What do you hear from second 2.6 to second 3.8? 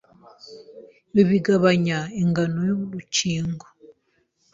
y'urukingo